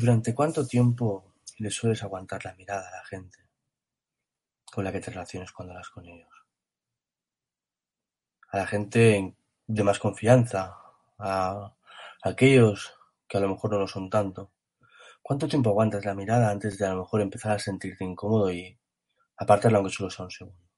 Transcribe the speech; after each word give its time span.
¿Durante 0.00 0.34
cuánto 0.34 0.66
tiempo 0.66 1.34
le 1.58 1.70
sueles 1.70 2.02
aguantar 2.02 2.42
la 2.46 2.54
mirada 2.54 2.88
a 2.88 2.90
la 2.90 3.04
gente 3.04 3.38
con 4.72 4.82
la 4.82 4.92
que 4.92 5.00
te 5.00 5.10
relaciones 5.10 5.52
cuando 5.52 5.74
hablas 5.74 5.90
con 5.90 6.06
ellos? 6.06 6.30
A 8.48 8.56
la 8.56 8.66
gente 8.66 9.36
de 9.66 9.84
más 9.84 9.98
confianza, 9.98 10.74
a 11.18 11.74
aquellos 12.22 12.94
que 13.28 13.36
a 13.36 13.40
lo 13.42 13.50
mejor 13.50 13.72
no 13.72 13.80
lo 13.80 13.86
son 13.86 14.08
tanto. 14.08 14.52
¿Cuánto 15.20 15.46
tiempo 15.46 15.68
aguantas 15.68 16.06
la 16.06 16.14
mirada 16.14 16.50
antes 16.50 16.78
de 16.78 16.86
a 16.86 16.94
lo 16.94 17.00
mejor 17.00 17.20
empezar 17.20 17.52
a 17.52 17.58
sentirte 17.58 18.02
incómodo 18.02 18.50
y 18.50 18.78
apartarla 19.36 19.76
aunque 19.76 19.92
solo 19.92 20.08
sea 20.08 20.24
un 20.24 20.30
segundo? 20.30 20.69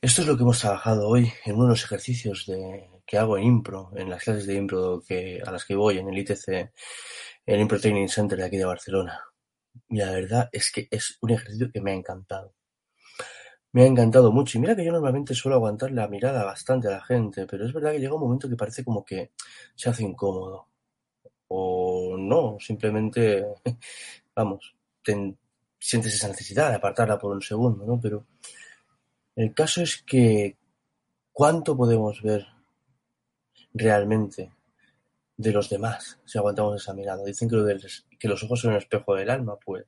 Esto 0.00 0.20
es 0.20 0.28
lo 0.28 0.36
que 0.36 0.42
hemos 0.42 0.60
trabajado 0.60 1.08
hoy 1.08 1.32
en 1.44 1.54
uno 1.54 1.64
de 1.64 1.70
los 1.70 1.84
ejercicios 1.84 2.44
de, 2.46 2.88
que 3.06 3.18
hago 3.18 3.38
en 3.38 3.44
impro, 3.44 3.90
en 3.96 4.10
las 4.10 4.22
clases 4.22 4.46
de 4.46 4.54
impro 4.54 5.02
que, 5.06 5.42
a 5.44 5.50
las 5.50 5.64
que 5.64 5.74
voy 5.74 5.98
en 5.98 6.08
el 6.08 6.18
ITC, 6.18 6.72
el 7.46 7.60
Impro 7.60 7.80
Training 7.80 8.08
Center 8.08 8.38
de 8.38 8.44
aquí 8.44 8.56
de 8.56 8.64
Barcelona. 8.64 9.20
Y 9.88 9.98
la 9.98 10.10
verdad 10.10 10.48
es 10.52 10.70
que 10.70 10.88
es 10.90 11.18
un 11.20 11.30
ejercicio 11.30 11.70
que 11.72 11.80
me 11.80 11.92
ha 11.92 11.94
encantado. 11.94 12.54
Me 13.72 13.82
ha 13.82 13.86
encantado 13.86 14.32
mucho. 14.32 14.56
Y 14.56 14.60
mira 14.60 14.76
que 14.76 14.84
yo 14.84 14.92
normalmente 14.92 15.34
suelo 15.34 15.56
aguantar 15.56 15.90
la 15.90 16.08
mirada 16.08 16.44
bastante 16.44 16.88
a 16.88 16.92
la 16.92 17.04
gente, 17.04 17.46
pero 17.46 17.66
es 17.66 17.72
verdad 17.72 17.92
que 17.92 18.00
llega 18.00 18.14
un 18.14 18.20
momento 18.20 18.48
que 18.48 18.56
parece 18.56 18.84
como 18.84 19.04
que 19.04 19.32
se 19.74 19.90
hace 19.90 20.04
incómodo. 20.04 20.68
O 21.48 22.16
no, 22.18 22.56
simplemente, 22.60 23.44
vamos, 24.34 24.74
sientes 25.78 26.14
esa 26.14 26.28
necesidad 26.28 26.70
de 26.70 26.76
apartarla 26.76 27.18
por 27.18 27.32
un 27.32 27.42
segundo, 27.42 27.84
¿no? 27.84 28.00
Pero 28.00 28.26
el 29.36 29.54
caso 29.54 29.82
es 29.82 30.02
que, 30.02 30.56
¿cuánto 31.32 31.76
podemos 31.76 32.22
ver 32.22 32.46
realmente 33.74 34.52
de 35.36 35.52
los 35.52 35.68
demás 35.68 36.18
si 36.24 36.38
aguantamos 36.38 36.80
esa 36.80 36.94
mirada. 36.94 37.24
Dicen 37.24 37.48
que, 37.48 37.56
que 38.18 38.28
los 38.28 38.42
ojos 38.44 38.60
son 38.60 38.72
el 38.72 38.78
espejo 38.78 39.14
del 39.14 39.30
alma, 39.30 39.56
pues 39.56 39.84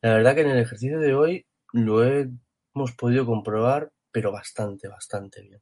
la 0.00 0.14
verdad 0.14 0.34
que 0.34 0.42
en 0.42 0.50
el 0.50 0.58
ejercicio 0.58 1.00
de 1.00 1.14
hoy 1.14 1.46
lo 1.72 2.04
hemos 2.04 2.92
podido 2.96 3.26
comprobar, 3.26 3.90
pero 4.12 4.32
bastante, 4.32 4.88
bastante 4.88 5.42
bien. 5.42 5.60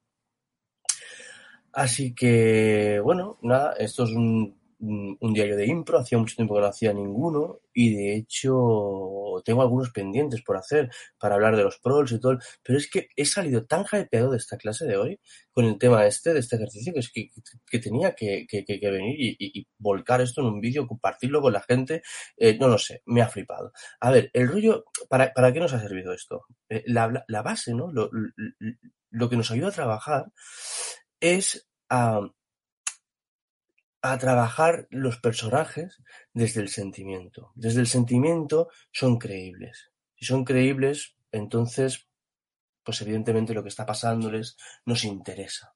Así 1.73 2.15
que, 2.15 3.01
bueno, 3.03 3.39
nada, 3.43 3.73
esto 3.73 4.05
es 4.05 4.11
un 4.11 4.61
un 5.21 5.33
diario 5.33 5.57
de 5.57 5.67
impro, 5.67 5.99
hacía 5.99 6.19
mucho 6.19 6.37
tiempo 6.37 6.55
que 6.55 6.61
no 6.61 6.67
hacía 6.67 6.93
ninguno 6.93 7.61
y 7.73 7.95
de 7.95 8.17
hecho 8.17 9.43
tengo 9.45 9.63
algunos 9.63 9.91
pendientes 9.91 10.43
por 10.43 10.57
hacer 10.57 10.91
para 11.19 11.35
hablar 11.35 11.57
de 11.57 11.65
los 11.65 11.79
prols 11.79 12.13
y 12.13 12.21
todo, 12.21 12.39
pero 12.63 12.79
es 12.79 12.89
que 12.89 13.09
he 13.17 13.25
salido 13.25 13.65
tan 13.67 13.85
hypeado 13.85 14.31
de 14.31 14.37
esta 14.37 14.57
clase 14.57 14.87
de 14.87 14.97
hoy 14.97 15.21
con 15.53 15.65
el 15.65 15.79
tema 15.79 16.07
este, 16.07 16.33
de 16.33 16.41
este 16.41 16.57
ejercicio, 16.57 16.93
que 16.93 17.01
es 17.01 17.11
que, 17.11 17.31
que 17.67 17.79
tenía 17.79 18.15
que, 18.15 18.47
que, 18.49 18.91
venir 18.91 19.17
y, 19.19 19.67
volcar 19.79 20.21
esto 20.21 20.41
en 20.41 20.49
un 20.49 20.61
vídeo, 20.61 20.87
compartirlo 20.87 21.41
con 21.41 21.53
la 21.53 21.61
gente, 21.61 22.03
eh, 22.37 22.57
no 22.59 22.69
lo 22.69 22.79
sé, 22.79 23.03
me 23.07 23.23
ha 23.23 23.29
flipado. 23.29 23.73
A 24.01 24.11
ver, 24.11 24.31
el 24.33 24.49
rollo, 24.49 24.85
¿para, 25.09 25.33
para 25.33 25.53
qué 25.53 25.61
nos 25.61 25.73
ha 25.73 25.81
servido 25.81 26.13
esto? 26.13 26.47
Eh, 26.69 26.83
la, 26.87 27.25
la, 27.29 27.43
base, 27.43 27.75
¿no? 27.75 27.93
Lo, 27.93 28.11
lo, 29.11 29.29
que 29.29 29.37
nos 29.37 29.51
ayuda 29.51 29.69
a 29.69 29.73
trabajar 29.73 30.27
es 31.21 31.69
a 31.89 32.21
a 34.07 34.19
trabajar 34.19 34.87
los 34.91 35.17
personajes 35.19 36.03
desde 36.35 36.61
el 36.61 36.69
sentimiento. 36.69 37.53
Desde 37.55 37.81
el 37.81 37.87
sentimiento 37.87 38.69
son 38.93 39.19
creíbles. 39.19 39.93
Si 40.15 40.27
son 40.27 40.45
creíbles, 40.45 41.17
entonces, 41.33 42.07
pues 42.83 43.01
evidentemente 43.01 43.55
lo 43.55 43.63
que 43.63 43.71
está 43.71 43.87
pasándoles 43.87 44.59
nos 44.85 45.05
interesa. 45.05 45.75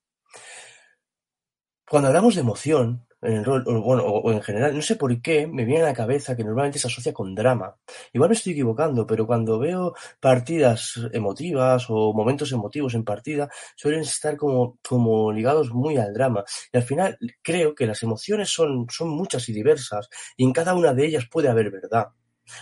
Cuando 1.88 2.08
hablamos 2.08 2.34
de 2.34 2.42
emoción, 2.42 3.07
en 3.20 3.32
el 3.32 3.44
rol, 3.44 3.64
o, 3.66 3.82
bueno, 3.82 4.04
o, 4.04 4.32
en 4.32 4.42
general, 4.42 4.74
no 4.74 4.82
sé 4.82 4.96
por 4.96 5.20
qué, 5.20 5.46
me 5.46 5.64
viene 5.64 5.82
a 5.82 5.86
la 5.86 5.94
cabeza 5.94 6.36
que 6.36 6.44
normalmente 6.44 6.78
se 6.78 6.86
asocia 6.86 7.12
con 7.12 7.34
drama. 7.34 7.76
Igual 8.12 8.30
me 8.30 8.36
estoy 8.36 8.52
equivocando, 8.52 9.06
pero 9.06 9.26
cuando 9.26 9.58
veo 9.58 9.94
partidas 10.20 10.94
emotivas 11.12 11.86
o 11.88 12.12
momentos 12.12 12.52
emotivos 12.52 12.94
en 12.94 13.04
partida, 13.04 13.48
suelen 13.76 14.00
estar 14.00 14.36
como, 14.36 14.78
como 14.86 15.32
ligados 15.32 15.72
muy 15.72 15.96
al 15.96 16.14
drama. 16.14 16.44
Y 16.72 16.76
al 16.76 16.84
final 16.84 17.18
creo 17.42 17.74
que 17.74 17.86
las 17.86 18.02
emociones 18.02 18.50
son, 18.50 18.86
son 18.90 19.08
muchas 19.10 19.48
y 19.48 19.52
diversas, 19.52 20.08
y 20.36 20.44
en 20.44 20.52
cada 20.52 20.74
una 20.74 20.94
de 20.94 21.06
ellas 21.06 21.26
puede 21.30 21.48
haber 21.48 21.70
verdad. 21.70 22.08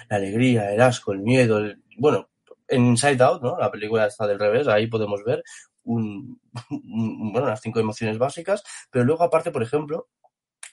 La 0.08 0.16
alegría, 0.16 0.72
el 0.72 0.80
asco, 0.80 1.12
el 1.12 1.20
miedo, 1.20 1.58
el, 1.58 1.82
bueno, 1.98 2.30
en 2.68 2.86
Inside 2.86 3.22
Out, 3.22 3.42
¿no? 3.42 3.58
La 3.58 3.70
película 3.70 4.06
está 4.06 4.26
del 4.26 4.38
revés, 4.38 4.66
ahí 4.68 4.86
podemos 4.88 5.22
ver 5.24 5.42
un, 5.84 6.40
bueno, 7.32 7.46
las 7.46 7.60
cinco 7.60 7.80
emociones 7.80 8.18
básicas, 8.18 8.62
pero 8.90 9.04
luego 9.04 9.22
aparte, 9.22 9.50
por 9.50 9.62
ejemplo, 9.62 10.08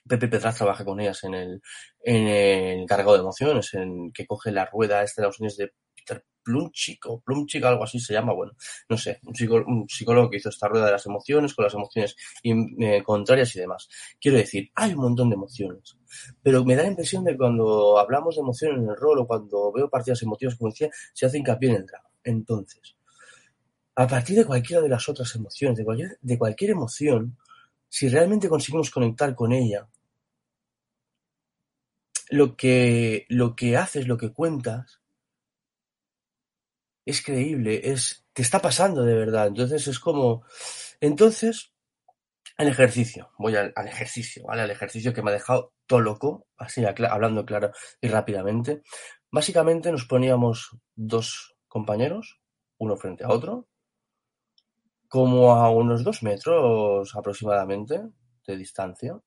Pepe 0.08 0.28
Petras 0.28 0.56
trabaja 0.56 0.84
con 0.84 1.00
ellas 1.00 1.24
en 1.24 1.34
el, 1.34 1.62
en 2.04 2.28
el 2.28 2.86
cargado 2.86 3.14
de 3.14 3.20
emociones, 3.20 3.74
en 3.74 4.12
que 4.12 4.26
coge 4.26 4.52
la 4.52 4.66
rueda 4.66 5.04
este 5.04 5.22
de 5.22 5.28
las 5.28 5.40
emociones 5.40 5.58
de 5.58 5.74
Peter 5.96 6.24
Plumchik 6.44 7.06
o 7.08 7.22
Plumchik, 7.22 7.64
algo 7.64 7.84
así 7.84 8.00
se 8.00 8.14
llama, 8.14 8.34
bueno, 8.34 8.52
no 8.90 8.98
sé, 8.98 9.20
un, 9.24 9.88
psicólogo, 9.88 10.30
que 10.30 10.38
hizo 10.38 10.50
esta 10.50 10.68
rueda 10.68 10.88
de 10.88 10.92
las 10.92 11.06
emociones 11.06 11.54
con 11.54 11.64
las 11.64 11.74
emociones 11.74 12.16
eh, 12.44 13.02
contrarias 13.04 13.56
y 13.56 13.60
demás. 13.60 13.88
Quiero 14.20 14.38
decir, 14.38 14.70
hay 14.76 14.94
un 14.94 15.00
montón 15.00 15.30
de 15.30 15.36
emociones, 15.36 15.98
pero 16.42 16.66
me 16.66 16.76
da 16.76 16.84
la 16.84 16.90
impresión 16.90 17.24
de 17.24 17.38
cuando 17.38 17.98
hablamos 17.98 18.36
de 18.36 18.42
emociones 18.42 18.80
en 18.80 18.90
el 18.90 18.96
rol 18.98 19.20
o 19.20 19.28
cuando 19.28 19.72
veo 19.72 19.90
partidas 19.90 20.22
emotivas, 20.22 20.56
como 20.56 20.72
decía, 20.72 20.90
se 21.14 21.26
hace 21.26 21.38
hincapié 21.38 21.70
en 21.70 21.76
el 21.78 21.86
drama. 21.86 22.10
Entonces, 22.26 22.96
a 23.96 24.08
partir 24.08 24.38
de 24.38 24.46
cualquiera 24.46 24.82
de 24.82 24.90
las 24.90 25.08
otras 25.08 25.34
emociones, 25.36 25.78
de 25.78 25.86
cualquier, 25.86 26.18
de 26.22 26.38
cualquier 26.38 26.72
emoción, 26.72 27.38
si 27.88 28.10
realmente 28.10 28.50
conseguimos 28.50 28.90
conectar 28.90 29.36
con 29.36 29.52
ella, 29.52 29.88
lo 32.34 32.56
que, 32.56 33.28
lo 33.30 33.56
que 33.56 33.78
haces, 33.78 34.08
lo 34.08 34.18
que 34.18 34.34
cuentas, 34.34 35.04
es 37.06 37.24
creíble, 37.24 37.92
es, 37.92 38.26
te 38.34 38.42
está 38.42 38.60
pasando 38.60 39.04
de 39.04 39.14
verdad. 39.14 39.48
Entonces 39.48 39.88
es 39.88 40.00
como, 40.00 40.44
entonces, 41.00 41.74
el 42.58 42.70
ejercicio, 42.70 43.30
voy 43.38 43.56
al, 43.56 43.72
ejercicio, 43.88 44.46
¿vale? 44.46 44.64
Al 44.64 44.72
ejercicio 44.72 45.14
que 45.14 45.22
me 45.22 45.30
ha 45.30 45.34
dejado 45.36 45.74
todo 45.86 46.00
loco, 46.00 46.48
así 46.58 46.84
hablando 46.84 47.46
claro 47.46 47.72
y 48.02 48.08
rápidamente. 48.08 48.82
Básicamente 49.30 49.92
nos 49.92 50.06
poníamos 50.06 50.76
dos 50.96 51.56
compañeros, 51.68 52.42
uno 52.80 52.98
frente 52.98 53.26
a 53.26 53.30
otro, 53.30 53.68
como 55.08 55.52
a 55.54 55.70
unos 55.70 56.04
dos 56.04 56.24
metros 56.24 57.16
aproximadamente 57.16 58.02
de 58.48 58.58
distancia. 58.58 59.20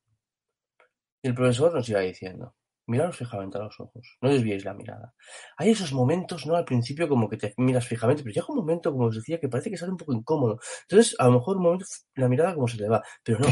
Y 1.22 1.28
el 1.28 1.34
profesor 1.36 1.72
nos 1.72 1.88
iba 1.88 2.00
diciendo, 2.00 2.56
miraros 2.86 3.16
fijamente 3.16 3.58
a 3.58 3.62
los 3.62 3.78
ojos, 3.80 4.16
no 4.20 4.30
desviéis 4.30 4.64
la 4.64 4.74
mirada. 4.74 5.14
Hay 5.56 5.70
esos 5.70 5.92
momentos, 5.92 6.46
¿no? 6.46 6.56
Al 6.56 6.64
principio 6.64 7.08
como 7.08 7.28
que 7.28 7.36
te 7.36 7.54
miras 7.56 7.86
fijamente, 7.86 8.22
pero 8.22 8.34
llega 8.34 8.46
un 8.48 8.56
momento, 8.56 8.92
como 8.92 9.06
os 9.06 9.16
decía, 9.16 9.40
que 9.40 9.48
parece 9.48 9.70
que 9.70 9.76
sale 9.76 9.92
un 9.92 9.98
poco 9.98 10.12
incómodo. 10.12 10.58
Entonces, 10.82 11.14
a 11.18 11.26
lo 11.26 11.32
mejor 11.34 11.56
un 11.56 11.62
momento 11.62 11.86
la 12.14 12.28
mirada 12.28 12.54
como 12.54 12.68
se 12.68 12.78
te 12.78 12.88
va, 12.88 13.02
pero 13.22 13.38
no, 13.40 13.48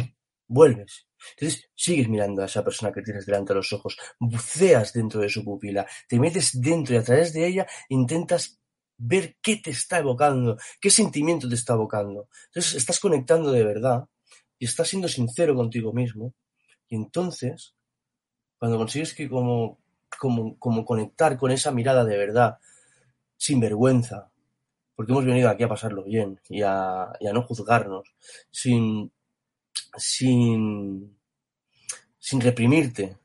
vuelves. 0.47 1.06
Entonces, 1.37 1.70
sigues 1.75 2.08
mirando 2.08 2.43
a 2.43 2.47
esa 2.47 2.64
persona 2.64 2.93
que 2.93 3.03
tienes 3.03 3.26
delante 3.26 3.53
de 3.53 3.56
los 3.56 3.73
ojos, 3.73 3.97
buceas 4.19 4.93
dentro 4.93 5.20
de 5.20 5.29
su 5.29 5.44
pupila, 5.44 5.87
te 6.08 6.19
metes 6.19 6.61
dentro 6.61 6.94
y 6.94 6.99
a 6.99 7.03
través 7.03 7.32
de 7.32 7.47
ella 7.47 7.67
intentas 7.88 8.61
ver 8.97 9.37
qué 9.43 9.56
te 9.56 9.70
está 9.70 9.99
evocando, 9.99 10.56
qué 10.81 10.91
sentimiento 10.91 11.49
te 11.49 11.55
está 11.55 11.75
evocando. 11.75 12.29
Entonces 12.47 12.75
estás 12.75 13.00
conectando 13.00 13.50
de 13.53 13.64
verdad 13.64 14.05
y 14.58 14.67
estás 14.67 14.88
siendo 14.88 15.08
sincero 15.08 15.55
contigo 15.55 15.93
mismo. 15.93 16.35
Y 16.88 16.97
entonces, 16.97 17.75
cuando 18.64 18.78
consigues 18.78 19.12
que 19.12 19.28
como, 19.28 19.78
como, 20.19 20.58
como 20.58 20.87
conectar 20.87 21.37
con 21.37 21.50
esa 21.50 21.70
mirada 21.70 22.02
de 22.02 22.16
verdad, 22.16 22.58
sin 23.37 23.61
vergüenza, 23.61 24.31
porque 24.94 25.12
hemos 25.12 25.26
venido 25.26 25.50
aquí 25.50 25.64
a 25.64 25.69
pasarlo 25.69 26.02
bien 26.02 26.40
y 26.49 26.62
a, 26.62 27.02
a 27.05 27.32
no 27.34 27.43
juzgarnos, 27.43 28.14
sin, 28.50 29.12
sin, 29.99 31.19
sin 32.19 32.40
reprimirte, 32.40 33.19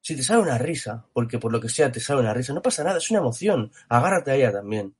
Si 0.00 0.16
te 0.16 0.22
sale 0.22 0.40
una 0.40 0.58
risa, 0.58 1.06
porque 1.12 1.38
por 1.38 1.52
lo 1.52 1.60
que 1.60 1.68
sea 1.68 1.92
te 1.92 2.00
sale 2.00 2.20
una 2.20 2.32
risa, 2.34 2.52
no 2.54 2.62
pasa 2.62 2.84
nada, 2.84 2.98
es 2.98 3.10
una 3.10 3.20
emoción, 3.20 3.72
agárrate 3.88 4.30
a 4.30 4.34
ella 4.36 4.52
también. 4.52 4.94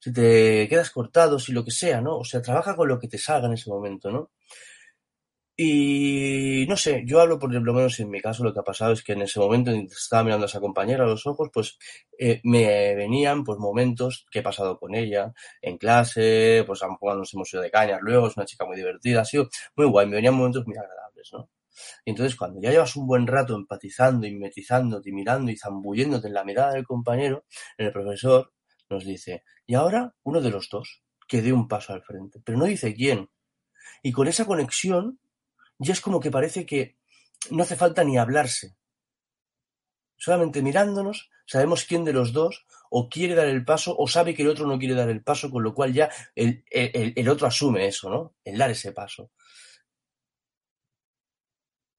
Si 0.00 0.12
te 0.12 0.68
quedas 0.68 0.90
cortado, 0.90 1.38
si 1.38 1.52
lo 1.52 1.64
que 1.64 1.72
sea, 1.72 2.00
¿no? 2.00 2.18
O 2.18 2.24
sea, 2.24 2.42
trabaja 2.42 2.76
con 2.76 2.88
lo 2.88 2.98
que 2.98 3.08
te 3.08 3.18
salga 3.18 3.48
en 3.48 3.54
ese 3.54 3.70
momento, 3.70 4.10
¿no? 4.10 4.30
Y 5.56 6.66
no 6.68 6.76
sé, 6.76 7.04
yo 7.06 7.20
hablo 7.20 7.38
por 7.38 7.52
lo 7.52 7.72
menos 7.72 8.00
en 8.00 8.10
mi 8.10 8.20
caso 8.20 8.42
lo 8.42 8.52
que 8.52 8.58
ha 8.58 8.64
pasado 8.64 8.92
es 8.92 9.04
que 9.04 9.12
en 9.12 9.22
ese 9.22 9.38
momento 9.38 9.70
estaba 9.70 10.24
mirando 10.24 10.46
a 10.46 10.48
esa 10.48 10.58
compañera 10.58 11.04
a 11.04 11.06
los 11.06 11.26
ojos, 11.28 11.50
pues 11.52 11.78
eh, 12.18 12.40
me 12.42 12.96
venían 12.96 13.44
pues 13.44 13.60
momentos 13.60 14.26
que 14.32 14.40
he 14.40 14.42
pasado 14.42 14.80
con 14.80 14.96
ella 14.96 15.32
en 15.62 15.78
clase, 15.78 16.64
pues 16.66 16.82
a 16.82 16.86
lo 16.86 16.92
mejor 16.92 17.18
nos 17.18 17.32
hemos 17.34 17.52
ido 17.52 17.62
de 17.62 17.70
cañas 17.70 18.00
luego, 18.02 18.26
es 18.26 18.36
una 18.36 18.46
chica 18.46 18.64
muy 18.66 18.76
divertida, 18.76 19.20
ha 19.20 19.24
sido 19.24 19.48
muy 19.76 19.86
guay, 19.86 20.08
me 20.08 20.16
venían 20.16 20.34
momentos 20.34 20.66
muy 20.66 20.76
agradables, 20.76 21.30
¿no? 21.32 21.48
Y 22.04 22.10
entonces 22.10 22.36
cuando 22.36 22.60
ya 22.60 22.70
llevas 22.70 22.96
un 22.96 23.06
buen 23.06 23.26
rato 23.26 23.54
empatizando, 23.54 24.26
mimetizándote, 24.26 25.12
mirando 25.12 25.52
y 25.52 25.56
zambulléndote 25.56 26.28
en 26.28 26.34
la 26.34 26.44
mirada 26.44 26.72
del 26.72 26.84
compañero, 26.84 27.44
el 27.78 27.92
profesor 27.92 28.52
nos 28.90 29.04
dice, 29.04 29.44
y 29.66 29.74
ahora 29.74 30.14
uno 30.24 30.40
de 30.40 30.50
los 30.50 30.68
dos, 30.68 31.02
que 31.28 31.42
dé 31.42 31.52
un 31.52 31.68
paso 31.68 31.92
al 31.92 32.02
frente, 32.02 32.40
pero 32.44 32.58
no 32.58 32.64
dice 32.64 32.92
quién. 32.94 33.30
Y 34.02 34.12
con 34.12 34.28
esa 34.28 34.44
conexión 34.44 35.20
ya 35.78 35.92
es 35.92 36.00
como 36.00 36.20
que 36.20 36.30
parece 36.30 36.66
que 36.66 36.96
no 37.50 37.62
hace 37.62 37.76
falta 37.76 38.04
ni 38.04 38.18
hablarse. 38.18 38.76
Solamente 40.16 40.62
mirándonos 40.62 41.30
sabemos 41.46 41.84
quién 41.84 42.04
de 42.04 42.12
los 42.12 42.32
dos 42.32 42.66
o 42.90 43.08
quiere 43.08 43.34
dar 43.34 43.48
el 43.48 43.64
paso 43.64 43.94
o 43.98 44.06
sabe 44.06 44.34
que 44.34 44.42
el 44.42 44.48
otro 44.48 44.66
no 44.66 44.78
quiere 44.78 44.94
dar 44.94 45.10
el 45.10 45.22
paso, 45.22 45.50
con 45.50 45.62
lo 45.62 45.74
cual 45.74 45.92
ya 45.92 46.10
el, 46.34 46.64
el 46.70 47.28
otro 47.28 47.46
asume 47.46 47.86
eso, 47.86 48.08
¿no? 48.08 48.34
El 48.44 48.56
dar 48.56 48.70
ese 48.70 48.92
paso. 48.92 49.30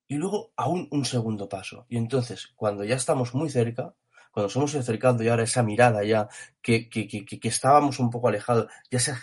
Y 0.08 0.16
luego 0.16 0.54
aún 0.56 0.88
un 0.92 1.04
segundo 1.06 1.50
paso. 1.50 1.86
Y 1.90 1.98
entonces, 1.98 2.54
cuando 2.56 2.84
ya 2.84 2.96
estamos 2.96 3.34
muy 3.34 3.50
cerca, 3.50 3.96
cuando 4.36 4.48
nos 4.48 4.56
hemos 4.58 4.76
acercado 4.76 5.24
y 5.24 5.30
ahora 5.30 5.44
esa 5.44 5.64
mirada 5.64 6.04
ya 6.04 6.28
que, 6.62 6.90
que, 6.90 7.08
que, 7.08 7.26
que 7.26 7.48
estábamos 7.48 8.00
un 8.00 8.10
poco 8.10 8.28
alejados, 8.28 8.68
ya 8.92 9.00
se, 9.00 9.14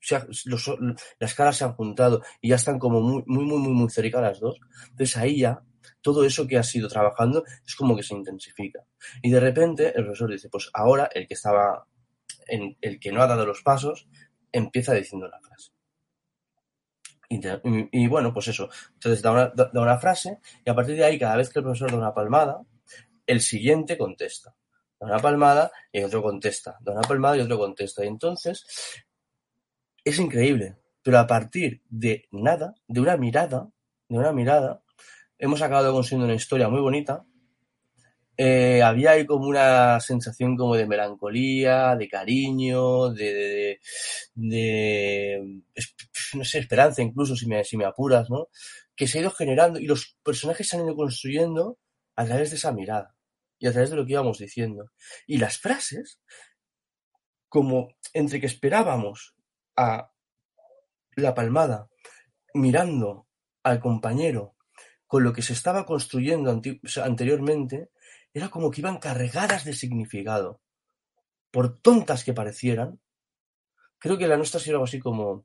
se 0.00 0.20
los, 0.46 0.76
las 1.20 1.34
caras 1.34 1.56
se 1.56 1.62
han 1.62 1.74
juntado 1.74 2.20
y 2.40 2.48
ya 2.48 2.56
están 2.56 2.80
como 2.80 3.00
muy, 3.00 3.22
muy, 3.26 3.44
muy, 3.44 3.72
muy, 3.72 3.90
cerca 3.90 4.20
las 4.20 4.40
dos. 4.40 4.58
Entonces 4.90 5.16
ahí 5.18 5.38
ya 5.38 5.62
todo 6.02 6.24
eso 6.24 6.48
que 6.48 6.58
has 6.58 6.74
ido 6.74 6.88
trabajando 6.88 7.44
es 7.64 7.76
como 7.76 7.94
que 7.94 8.02
se 8.02 8.16
intensifica. 8.16 8.80
Y 9.22 9.30
de 9.30 9.38
repente 9.38 9.92
el 9.96 10.02
profesor 10.02 10.32
dice, 10.32 10.48
pues 10.48 10.68
ahora 10.74 11.08
el 11.14 11.28
que 11.28 11.34
estaba, 11.34 11.86
en, 12.48 12.76
el 12.80 12.98
que 12.98 13.12
no 13.12 13.22
ha 13.22 13.28
dado 13.28 13.46
los 13.46 13.62
pasos, 13.62 14.08
empieza 14.50 14.94
diciendo 14.94 15.28
la 15.28 15.38
frase. 15.38 15.70
Y, 17.28 17.36
y, 17.36 17.88
y 17.92 18.08
bueno, 18.08 18.34
pues 18.34 18.48
eso. 18.48 18.68
Entonces 18.94 19.22
da 19.22 19.30
una, 19.30 19.46
da 19.54 19.80
una 19.80 19.98
frase 19.98 20.40
y 20.64 20.70
a 20.70 20.74
partir 20.74 20.96
de 20.96 21.04
ahí, 21.04 21.20
cada 21.20 21.36
vez 21.36 21.50
que 21.50 21.60
el 21.60 21.64
profesor 21.64 21.92
da 21.92 21.98
una 21.98 22.12
palmada, 22.12 22.62
el 23.30 23.40
siguiente 23.40 23.96
contesta. 23.96 24.56
Da 24.98 25.06
una 25.06 25.18
palmada 25.18 25.70
y 25.92 26.02
otro 26.02 26.22
contesta. 26.22 26.76
Da 26.80 26.92
una 26.92 27.02
palmada 27.02 27.36
y 27.36 27.40
otro 27.40 27.58
contesta. 27.58 28.04
Y 28.04 28.08
entonces 28.08 28.66
es 30.04 30.18
increíble. 30.18 30.76
Pero 31.02 31.18
a 31.18 31.26
partir 31.26 31.82
de 31.88 32.26
nada, 32.32 32.74
de 32.88 33.00
una 33.00 33.16
mirada, 33.16 33.70
de 34.08 34.18
una 34.18 34.32
mirada, 34.32 34.82
hemos 35.38 35.62
acabado 35.62 35.92
consiguiendo 35.92 36.26
una 36.26 36.34
historia 36.34 36.68
muy 36.68 36.80
bonita. 36.80 37.24
Eh, 38.36 38.82
había 38.82 39.12
ahí 39.12 39.26
como 39.26 39.46
una 39.46 40.00
sensación 40.00 40.56
como 40.56 40.74
de 40.74 40.86
melancolía, 40.86 41.94
de 41.94 42.08
cariño, 42.08 43.10
de, 43.10 43.78
no 46.34 46.44
sé, 46.44 46.58
esperanza 46.58 47.02
incluso 47.02 47.36
si 47.36 47.46
me, 47.46 47.62
si 47.64 47.76
me 47.76 47.84
apuras, 47.84 48.28
¿no? 48.30 48.48
Que 48.96 49.06
se 49.06 49.18
ha 49.18 49.20
ido 49.20 49.30
generando 49.30 49.78
y 49.78 49.86
los 49.86 50.16
personajes 50.24 50.68
se 50.68 50.76
han 50.76 50.84
ido 50.84 50.96
construyendo 50.96 51.78
a 52.16 52.24
través 52.24 52.50
de 52.50 52.56
esa 52.56 52.72
mirada 52.72 53.14
y 53.60 53.68
a 53.68 53.72
través 53.72 53.90
de 53.90 53.96
lo 53.96 54.04
que 54.04 54.12
íbamos 54.12 54.38
diciendo. 54.38 54.90
Y 55.26 55.38
las 55.38 55.58
frases, 55.58 56.20
como 57.48 57.94
entre 58.14 58.40
que 58.40 58.46
esperábamos 58.46 59.36
a 59.76 60.10
la 61.14 61.34
palmada, 61.34 61.88
mirando 62.54 63.28
al 63.62 63.78
compañero 63.80 64.56
con 65.06 65.22
lo 65.22 65.32
que 65.32 65.42
se 65.42 65.52
estaba 65.52 65.84
construyendo 65.84 66.50
anteriormente, 67.02 67.90
era 68.32 68.48
como 68.48 68.70
que 68.70 68.80
iban 68.80 68.98
cargadas 68.98 69.64
de 69.64 69.74
significado. 69.74 70.60
Por 71.50 71.80
tontas 71.80 72.24
que 72.24 72.32
parecieran, 72.32 73.00
creo 73.98 74.16
que 74.16 74.26
la 74.26 74.36
nuestra 74.36 74.58
sido 74.58 74.76
algo 74.76 74.84
así 74.84 74.98
como... 74.98 75.44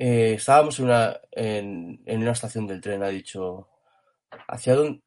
Eh, 0.00 0.34
estábamos 0.34 0.78
en 0.78 0.84
una, 0.84 1.20
en, 1.32 2.02
en 2.06 2.22
una 2.22 2.30
estación 2.30 2.68
del 2.68 2.80
tren, 2.80 3.02
ha 3.02 3.08
dicho, 3.08 3.68
¿hacia 4.46 4.76
dónde, 4.76 5.02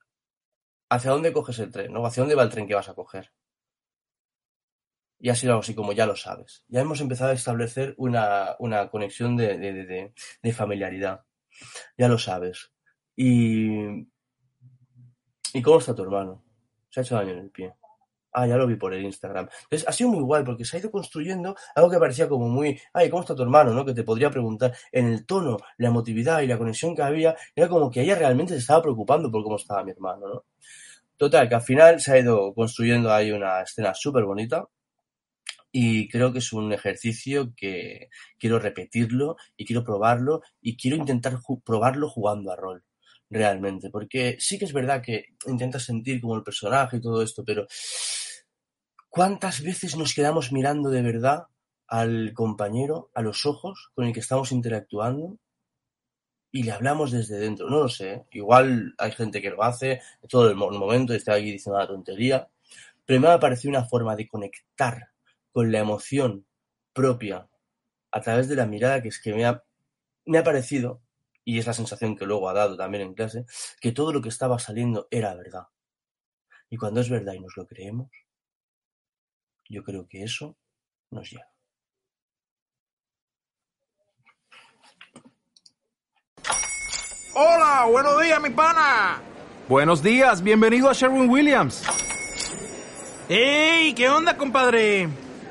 hacia 0.92 1.12
dónde 1.12 1.32
coges 1.32 1.58
el 1.60 1.72
tren, 1.72 1.94
¿no? 1.94 2.06
Hacia 2.06 2.22
dónde 2.22 2.36
va 2.36 2.44
el 2.44 2.50
tren 2.50 2.68
que 2.68 2.76
vas 2.76 2.90
a 2.90 2.94
coger. 2.94 3.32
Y 5.20 5.30
ha 5.30 5.36
sido 5.36 5.54
algo 5.54 5.62
así 5.62 5.74
como 5.74 5.94
ya 5.94 6.06
lo 6.06 6.18
sabes. 6.18 6.66
Ya 6.68 6.82
hemos 6.82 7.00
empezado 7.00 7.32
a 7.32 7.34
establecer 7.34 7.96
una, 7.98 8.56
una 8.60 8.90
conexión 8.90 9.38
de, 9.38 9.58
de, 9.58 10.14
de, 10.42 10.54
familiaridad. 10.54 11.24
Ya 11.98 12.10
lo 12.10 12.18
sabes. 12.18 12.74
Y. 13.16 14.10
¿Y 15.54 15.62
cómo 15.62 15.80
está 15.80 15.96
tu 15.96 16.04
hermano? 16.04 16.44
Se 16.90 17.00
ha 17.00 17.04
hecho 17.04 17.16
daño 17.16 17.32
en 17.32 17.40
el 17.40 17.52
pie. 17.52 17.74
Ah, 18.33 18.48
ya 18.48 18.56
lo 18.57 18.66
vi 18.66 18.75
por 18.75 18.94
el 18.94 19.04
Instagram. 19.04 19.50
Entonces, 19.63 19.88
ha 19.88 19.92
sido 19.92 20.10
muy 20.10 20.24
guay 20.24 20.44
porque 20.44 20.63
se 20.63 20.78
ha 20.78 20.80
ido 20.80 20.92
construyendo 20.92 21.56
algo 21.75 21.89
que 21.89 21.98
parecía 21.98 22.30
como 22.30 22.48
muy, 22.48 22.80
ay, 22.94 23.10
¿cómo 23.10 23.22
está 23.22 23.36
tu 23.36 23.44
hermano? 23.44 23.74
¿no? 23.74 23.86
Que 23.86 23.94
te 23.94 24.04
podría 24.04 24.30
preguntar 24.30 24.74
en 24.92 25.07
el 25.07 25.25
tono, 25.25 25.57
la 25.78 25.89
emotividad 25.89 26.42
y 26.42 26.48
la 26.48 26.57
conexión 26.57 26.95
que 26.95 27.01
había, 27.01 27.36
era 27.56 27.68
como 27.68 27.92
que 27.92 28.01
ella 28.01 28.16
realmente 28.16 28.54
se 28.54 28.60
estaba 28.60 28.81
preocupando 28.81 29.30
por 29.31 29.44
cómo 29.44 29.57
estaba 29.57 29.83
mi 29.83 29.92
hermano, 29.92 30.28
¿no? 30.28 30.45
Total, 31.18 31.48
que 31.48 31.56
al 31.56 31.62
final 31.62 32.00
se 32.01 32.13
ha 32.13 32.19
ido 32.19 32.54
construyendo 32.54 33.13
ahí 33.13 33.31
una 33.31 33.62
escena 33.62 33.94
súper 33.94 34.24
bonita 34.24 34.68
y 35.72 36.10
creo 36.10 36.34
que 36.34 36.39
es 36.39 36.51
un 36.54 36.74
ejercicio 36.74 37.54
que 37.56 38.10
quiero 38.38 38.60
repetirlo 38.60 39.38
y 39.56 39.66
quiero 39.66 39.84
probarlo 39.84 40.42
y 40.62 40.75
quiero 40.77 40.98
intentar 40.98 41.39
probarlo 41.63 42.10
jugando 42.10 42.51
a 42.51 42.56
rol 42.56 42.84
realmente, 43.30 43.89
porque 43.89 44.36
sí 44.39 44.60
que 44.60 44.66
es 44.66 44.74
verdad 44.74 45.01
que 45.01 45.27
intentas 45.48 45.84
sentir 45.84 46.19
como 46.22 46.36
el 46.36 46.44
personaje 46.44 46.98
y 46.98 47.01
todo 47.01 47.22
esto, 47.24 47.44
pero 47.45 47.66
¿cuántas 49.12 49.62
veces 49.62 49.98
nos 49.98 50.16
quedamos 50.16 50.52
mirando 50.52 50.90
de 50.90 51.02
verdad 51.02 51.48
al 51.86 52.34
compañero, 52.34 53.12
a 53.13 53.22
los 53.22 53.46
ojos 53.46 53.92
con 53.94 54.06
el 54.06 54.13
que 54.13 54.22
estamos 54.22 54.52
interactuando? 54.52 55.38
Y 56.54 56.63
le 56.63 56.72
hablamos 56.72 57.12
desde 57.12 57.38
dentro, 57.38 57.69
no 57.69 57.80
lo 57.80 57.90
sé, 57.90 58.25
igual 58.31 58.96
hay 58.98 59.12
gente 59.12 59.42
que 59.42 59.52
lo 59.52 59.63
hace 59.63 60.02
todo 60.28 60.50
el 60.50 60.56
momento, 60.56 61.13
está 61.13 61.34
aquí 61.36 61.52
diciendo 61.52 61.78
una 61.78 61.88
tontería, 61.88 62.50
pero 63.06 63.19
me 63.19 63.28
ha 63.28 63.40
parecido 63.40 63.69
una 63.69 63.86
forma 63.86 64.16
de 64.16 64.28
conectar 64.28 65.12
con 65.52 65.72
la 65.72 65.80
emoción 65.80 66.46
propia 66.94 67.48
a 68.12 68.22
través 68.22 68.48
de 68.48 68.56
la 68.56 68.65
mirada 68.65 69.01
que 69.01 69.10
es 69.10 69.20
que 69.22 69.34
me 69.34 69.46
ha, 69.46 69.63
me 70.25 70.38
ha 70.38 70.44
parecido 70.44 71.01
y 71.44 71.60
es 71.60 71.68
la 71.68 71.74
sensación 71.74 72.15
que 72.15 72.25
luego 72.25 72.50
ha 72.50 72.53
dado 72.53 72.77
también 72.77 73.03
en 73.03 73.13
clase, 73.13 73.46
que 73.80 73.91
todo 73.91 74.13
lo 74.13 74.22
que 74.22 74.30
estaba 74.30 74.60
saliendo 74.60 75.08
era 75.12 75.36
verdad. 75.36 75.68
Y 76.70 76.77
cuando 76.77 77.01
es 77.01 77.10
verdad 77.10 77.34
y 77.34 77.39
nos 77.39 77.58
lo 77.58 77.65
creemos, 77.65 78.10
yo 79.72 79.84
creo 79.84 80.06
que 80.08 80.24
eso 80.24 80.58
nos 81.10 81.32
llega. 81.32 81.48
Hola, 87.34 87.88
buenos 87.90 88.22
días, 88.22 88.42
mi 88.42 88.50
pana. 88.50 89.22
Buenos 89.70 90.04
días, 90.04 90.44
bienvenido 90.44 90.90
a 90.90 90.94
Sherwin 90.94 91.30
Williams. 91.30 91.84
¡Ey! 93.30 93.94
¿Qué 93.94 94.10
onda, 94.10 94.36
compadre? 94.36 95.08